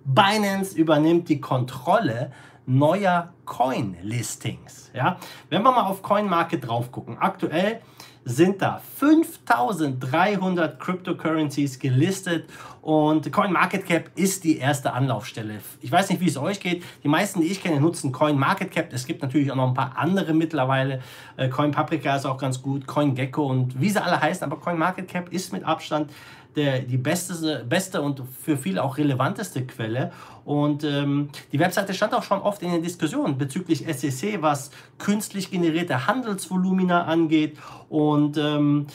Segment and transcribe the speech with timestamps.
[0.05, 2.31] Binance übernimmt die Kontrolle
[2.67, 4.91] neuer Coin-Listings.
[4.95, 5.19] Ja?
[5.51, 7.81] Wenn wir mal auf CoinMarket drauf gucken, aktuell
[8.25, 12.49] sind da 5300 Cryptocurrencies gelistet
[12.81, 15.61] und CoinMarketCap ist die erste Anlaufstelle.
[15.83, 16.83] Ich weiß nicht, wie es euch geht.
[17.03, 18.93] Die meisten, die ich kenne, nutzen CoinMarketCap.
[18.95, 21.03] Es gibt natürlich auch noch ein paar andere mittlerweile.
[21.37, 25.53] Äh, CoinPaprika ist auch ganz gut, CoinGecko und wie sie alle heißen, aber CoinMarketCap ist
[25.53, 26.11] mit Abstand
[26.57, 30.13] der, die beste, beste und für viele auch relevanteste Quelle.
[30.45, 35.51] Und ähm, die Webseite stand auch schon oft in den Diskussionen bezüglich SEC, was künstlich
[35.51, 37.59] generierte Handelsvolumina angeht.
[37.89, 38.87] Und ähm,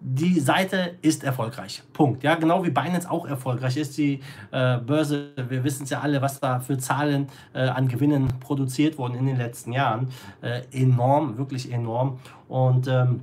[0.00, 1.82] die Seite ist erfolgreich.
[1.92, 2.22] Punkt.
[2.22, 3.98] Ja, genau wie Binance auch erfolgreich ist.
[3.98, 4.20] Die
[4.52, 8.98] äh, Börse, wir wissen es ja alle, was da für Zahlen äh, an Gewinnen produziert
[8.98, 10.08] wurden in den letzten Jahren.
[10.42, 12.20] Äh, enorm, wirklich enorm.
[12.48, 13.22] Und ähm,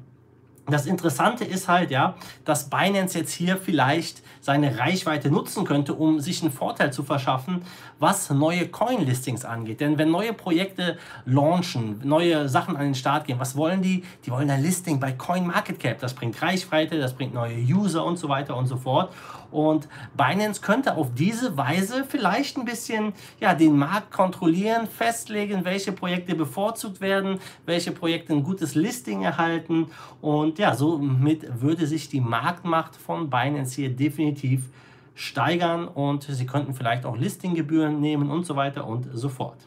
[0.68, 2.16] das Interessante ist halt, ja,
[2.46, 7.63] dass Binance jetzt hier vielleicht seine Reichweite nutzen könnte, um sich einen Vorteil zu verschaffen,
[8.00, 9.81] was neue Coin-Listings angeht.
[9.81, 14.03] Denn wenn neue Projekte launchen, neue Sachen an den Start gehen, was wollen die?
[14.25, 16.00] Die wollen ein Listing bei CoinMarketCap.
[16.00, 19.13] Das bringt Reichweite, das bringt neue User und so weiter und so fort.
[19.53, 19.88] Und
[20.18, 26.34] Binance könnte auf diese Weise vielleicht ein bisschen ja, den Markt kontrollieren, festlegen, welche Projekte
[26.35, 29.91] bevorzugt werden, welche Projekte ein gutes Listing erhalten.
[30.22, 34.69] Und ja, somit würde sich die Marktmacht von Binance hier definitiv
[35.16, 39.58] steigern und sie könnten vielleicht auch Listinggebühren nehmen und so weiter und so fort.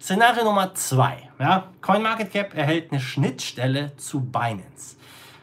[0.00, 1.28] Szenario Nummer zwei.
[1.38, 4.96] Ja, CoinMarketCap erhält eine Schnittstelle zu Binance.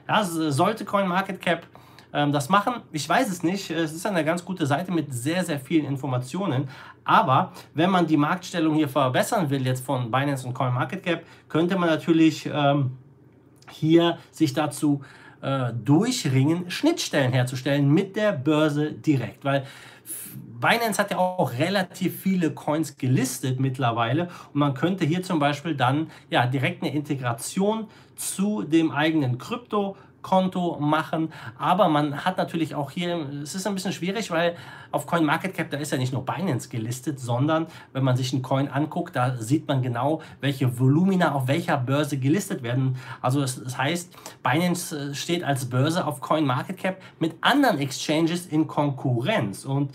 [0.08, 1.66] Ja, sollte CoinMarketCap
[2.12, 2.82] ähm, das machen?
[2.92, 3.70] Ich weiß es nicht.
[3.70, 6.68] Es ist eine ganz gute Seite mit sehr, sehr vielen Informationen.
[7.06, 11.88] Aber wenn man die Marktstellung hier verbessern will, jetzt von Binance und CoinMarketCap, könnte man
[11.88, 12.98] natürlich ähm,
[13.70, 15.02] hier sich dazu
[15.42, 19.46] äh, durchringen, Schnittstellen herzustellen mit der Börse direkt.
[19.46, 19.66] Weil
[20.60, 25.76] Binance hat ja auch relativ viele Coins gelistet mittlerweile und man könnte hier zum Beispiel
[25.76, 31.32] dann ja direkt eine Integration zu dem eigenen Krypto Konto machen.
[31.58, 34.56] Aber man hat natürlich auch hier, es ist ein bisschen schwierig, weil
[34.92, 38.68] auf CoinMarketCap, da ist ja nicht nur Binance gelistet, sondern wenn man sich einen Coin
[38.68, 42.98] anguckt, da sieht man genau, welche Volumina auf welcher Börse gelistet werden.
[43.22, 44.14] Also das, das heißt,
[44.44, 49.66] Binance äh, steht als Börse auf CoinMarketCap mit anderen Exchanges in Konkurrenz.
[49.66, 49.92] Und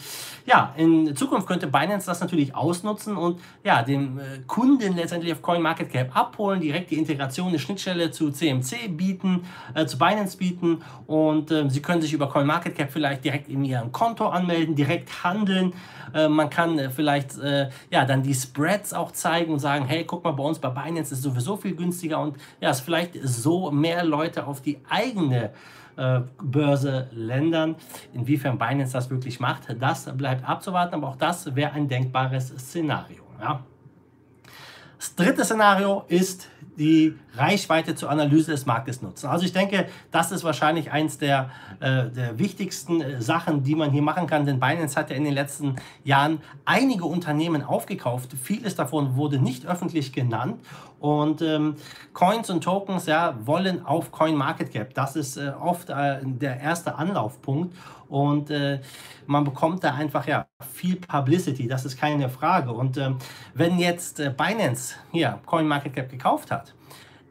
[0.47, 5.43] ja, in Zukunft könnte Binance das natürlich ausnutzen und ja, dem äh, Kunden letztendlich auf
[5.43, 11.51] CoinMarketCap abholen, direkt die Integration, eine Schnittstelle zu CMC bieten, äh, zu Binance bieten und
[11.51, 15.73] äh, sie können sich über CoinMarketCap vielleicht direkt in ihrem Konto anmelden, direkt handeln.
[16.15, 20.05] Äh, man kann äh, vielleicht äh, ja dann die Spreads auch zeigen und sagen, hey,
[20.05, 23.19] guck mal, bei uns bei Binance ist es sowieso viel günstiger und ja, es vielleicht
[23.23, 25.51] so mehr Leute auf die eigene
[25.97, 27.77] äh, Börse Ländern.
[28.13, 33.23] Inwiefern Binance das wirklich macht, das bleibt abzuwarten, aber auch das wäre ein denkbares Szenario.
[33.41, 33.65] Ja.
[35.05, 36.49] Das dritte Szenario ist
[36.79, 39.27] die Reichweite zur Analyse des Marktes nutzen.
[39.27, 43.91] Also ich denke, das ist wahrscheinlich eins der, äh, der wichtigsten äh, Sachen, die man
[43.91, 48.31] hier machen kann, denn Binance hat ja in den letzten Jahren einige Unternehmen aufgekauft.
[48.43, 50.65] Vieles davon wurde nicht öffentlich genannt
[51.05, 51.77] und ähm,
[52.15, 54.95] Coins und Tokens ja, wollen auf CoinMarketCap.
[54.95, 57.77] Das ist äh, oft äh, der erste Anlaufpunkt
[58.09, 58.81] und äh,
[59.27, 62.73] man bekommt da einfach ja viel Publicity, das ist keine Frage.
[62.73, 63.19] Und ähm,
[63.53, 66.73] wenn jetzt äh, Binance hier CoinMarketCap gekauft hat,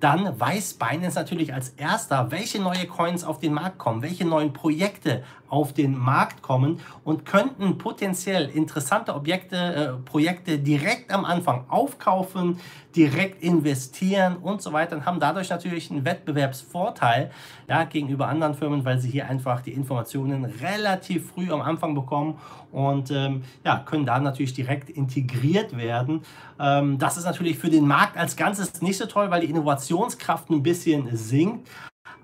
[0.03, 4.51] dann weiß Binance natürlich als erster, welche neue Coins auf den Markt kommen, welche neuen
[4.51, 5.23] Projekte
[5.53, 12.59] auf den Markt kommen und könnten potenziell interessante Objekte, äh, Projekte direkt am Anfang aufkaufen,
[12.95, 17.29] direkt investieren und so weiter und haben dadurch natürlich einen Wettbewerbsvorteil
[17.67, 22.39] ja, gegenüber anderen Firmen, weil sie hier einfach die Informationen relativ früh am Anfang bekommen
[22.71, 26.23] und ähm, ja, können da natürlich direkt integriert werden.
[26.59, 29.49] Ähm, das ist natürlich für den Markt als Ganzes nicht so toll, weil die
[29.93, 31.69] Innovationskraft ein bisschen sinkt.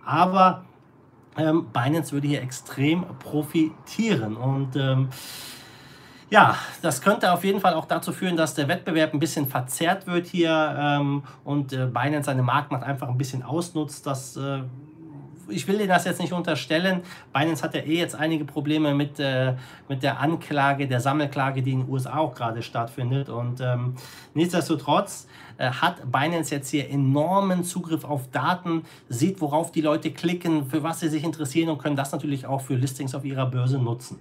[0.06, 0.66] Aber
[1.38, 4.36] ähm, Binance würde hier extrem profitieren.
[4.36, 5.10] Und ähm,
[6.30, 10.08] ja, das könnte auf jeden Fall auch dazu führen, dass der Wettbewerb ein bisschen verzerrt
[10.08, 14.06] wird hier ähm, und äh, Binance seine Marktmacht einfach ein bisschen ausnutzt.
[14.06, 14.62] Das äh,
[15.50, 17.02] ich will dir das jetzt nicht unterstellen.
[17.34, 19.54] Binance hat ja eh jetzt einige Probleme mit, äh,
[19.88, 23.30] mit der Anklage, der Sammelklage, die in den USA auch gerade stattfindet.
[23.30, 23.96] Und ähm,
[24.34, 30.66] nichtsdestotrotz äh, hat Binance jetzt hier enormen Zugriff auf Daten, sieht, worauf die Leute klicken,
[30.66, 33.78] für was sie sich interessieren und können das natürlich auch für Listings auf ihrer Börse
[33.78, 34.20] nutzen.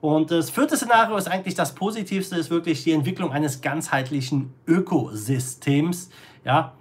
[0.00, 6.10] Und das vierte Szenario ist eigentlich das positivste, ist wirklich die Entwicklung eines ganzheitlichen Ökosystems.
[6.44, 6.72] Ja,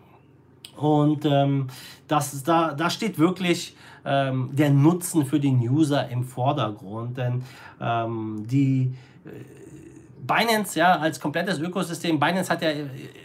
[0.79, 1.67] und ähm,
[2.07, 7.17] das, da, da steht wirklich ähm, der Nutzen für den User im Vordergrund.
[7.17, 7.43] Denn
[7.81, 8.93] ähm, die
[9.25, 9.29] äh,
[10.21, 12.69] Binance ja als komplettes Ökosystem, Binance hat ja,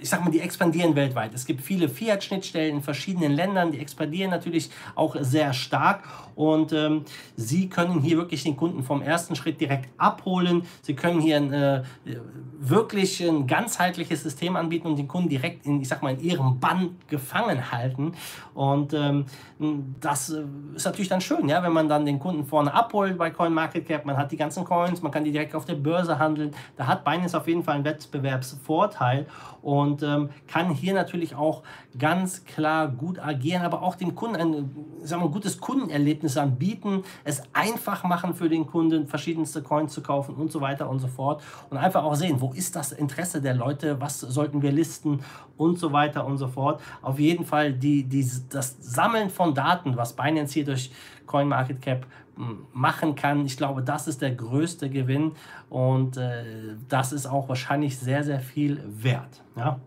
[0.01, 1.35] ich sag mal, die expandieren weltweit.
[1.35, 6.05] Es gibt viele Fiat-Schnittstellen in verschiedenen Ländern, die expandieren natürlich auch sehr stark
[6.35, 7.05] und ähm,
[7.37, 10.63] sie können hier wirklich den Kunden vom ersten Schritt direkt abholen.
[10.83, 11.83] Sie können hier ein, äh,
[12.59, 16.59] wirklich ein ganzheitliches System anbieten und den Kunden direkt in, ich sag mal, in ihrem
[16.59, 18.13] Bann gefangen halten.
[18.55, 19.27] Und ähm,
[20.01, 20.45] das äh,
[20.75, 24.05] ist natürlich dann schön, ja, wenn man dann den Kunden vorne abholt bei CoinMarketCap.
[24.05, 26.53] Man hat die ganzen Coins, man kann die direkt auf der Börse handeln.
[26.77, 29.27] Da hat Binance auf jeden Fall einen Wettbewerbsvorteil
[29.63, 31.63] und ähm, kann hier natürlich auch
[31.99, 34.71] ganz klar gut agieren, aber auch dem Kunden ein,
[35.03, 40.35] sagen wir, gutes Kundenerlebnis anbieten, es einfach machen für den Kunden, verschiedenste Coins zu kaufen
[40.35, 43.55] und so weiter und so fort und einfach auch sehen, wo ist das Interesse der
[43.55, 45.21] Leute, was sollten wir listen
[45.57, 46.81] und so weiter und so fort.
[47.03, 50.91] Auf jeden Fall die, die, das Sammeln von Daten, was Binance hier durch
[51.27, 52.07] CoinMarketCap
[52.37, 53.47] hm, machen kann.
[53.47, 55.33] Ich glaube, das ist der größte Gewinn
[55.71, 56.45] und äh,
[56.89, 59.43] das ist auch wahrscheinlich sehr, sehr viel wert.
[59.57, 59.81] Ja?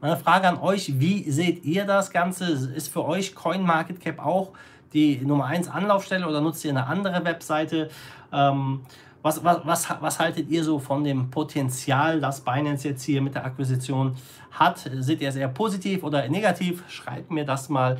[0.00, 2.46] Meine Frage an euch, wie seht ihr das Ganze?
[2.46, 4.52] Ist für euch CoinMarketCap auch
[4.92, 7.90] die Nummer 1 Anlaufstelle oder nutzt ihr eine andere Webseite?
[8.32, 8.80] Ähm,
[9.22, 13.34] was, was, was, was haltet ihr so von dem Potenzial, das Binance jetzt hier mit
[13.34, 14.16] der Akquisition
[14.52, 14.88] hat?
[15.00, 16.84] Seht ihr sehr positiv oder negativ?
[16.88, 17.98] Schreibt mir das mal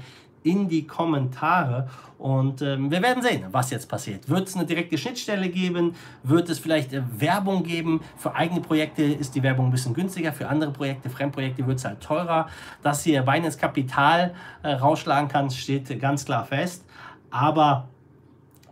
[0.48, 4.28] in die Kommentare und ähm, wir werden sehen, was jetzt passiert.
[4.28, 5.94] Wird es eine direkte Schnittstelle geben?
[6.24, 8.00] Wird es vielleicht äh, Werbung geben?
[8.16, 11.84] Für eigene Projekte ist die Werbung ein bisschen günstiger, für andere Projekte, Fremdprojekte wird es
[11.84, 12.48] halt teurer.
[12.82, 16.84] Dass hier Binance Kapital äh, rausschlagen kann, steht ganz klar fest.
[17.30, 17.88] Aber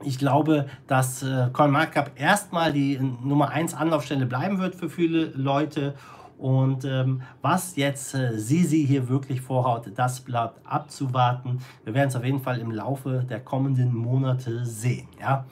[0.02, 5.94] ich glaube, dass äh, CoinMarketCap erstmal die Nummer 1 Anlaufstelle bleiben wird für viele Leute.
[6.38, 11.60] Und ähm, was jetzt äh, Sisi hier wirklich vorhaut, das bleibt abzuwarten.
[11.84, 15.08] Wir werden es auf jeden Fall im Laufe der kommenden Monate sehen.
[15.18, 15.46] Ja?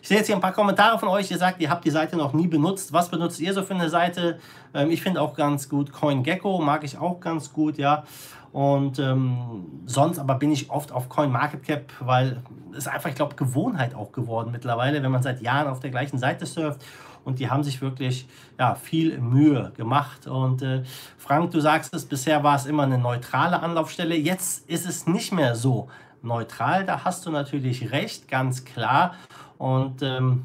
[0.00, 1.30] Ich sehe jetzt hier ein paar Kommentare von euch.
[1.30, 2.92] Ihr sagt, ihr habt die Seite noch nie benutzt.
[2.92, 4.38] Was benutzt ihr so für eine Seite?
[4.72, 8.04] Ähm, ich finde auch ganz gut CoinGecko, mag ich auch ganz gut, ja.
[8.52, 12.42] Und ähm, sonst aber bin ich oft auf CoinMarketCap, weil
[12.76, 16.18] es einfach, ich glaube, Gewohnheit auch geworden mittlerweile, wenn man seit Jahren auf der gleichen
[16.18, 16.80] Seite surft.
[17.24, 18.28] Und die haben sich wirklich
[18.58, 20.26] ja, viel Mühe gemacht.
[20.26, 20.82] Und äh,
[21.16, 24.14] Frank, du sagst es, bisher war es immer eine neutrale Anlaufstelle.
[24.14, 25.88] Jetzt ist es nicht mehr so
[26.22, 26.84] neutral.
[26.84, 29.14] Da hast du natürlich recht, ganz klar.
[29.58, 30.44] Und ähm,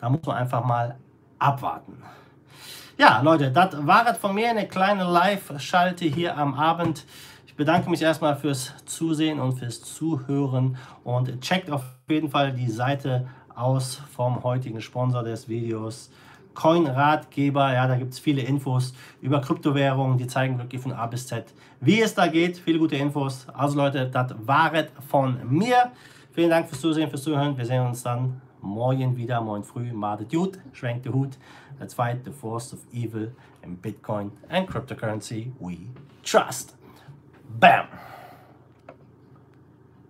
[0.00, 0.96] da muss man einfach mal
[1.38, 2.02] abwarten.
[2.96, 7.04] Ja, Leute, das war es von mir, eine kleine Live-Schalte hier am Abend.
[7.46, 12.70] Ich bedanke mich erstmal fürs Zusehen und fürs Zuhören und checkt auf jeden Fall die
[12.70, 16.10] Seite aus vom heutigen Sponsor des Videos.
[16.54, 21.26] Coin-Ratgeber, ja, da gibt es viele Infos über Kryptowährungen, die zeigen wirklich von A bis
[21.26, 22.58] Z, wie es da geht.
[22.58, 23.46] Viele gute Infos.
[23.52, 25.90] Also Leute, das war es von mir.
[26.32, 27.56] Vielen Dank fürs Zusehen, fürs Zuhören.
[27.56, 29.92] Wir sehen uns dann morgen wieder, morgen früh.
[29.92, 31.38] Madet gut, schwenkt den Hut.
[31.78, 33.32] Let's fight the force of evil
[33.62, 35.88] in Bitcoin and cryptocurrency we
[36.22, 36.76] trust.
[37.58, 37.88] Bam!